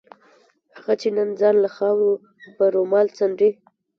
هغه 0.77 0.93
چې 1.01 1.09
نن 1.17 1.29
ځان 1.39 1.55
له 1.63 1.69
خاورو 1.75 2.09
په 2.55 2.63
رومال 2.73 3.07
څنډي. 3.17 3.49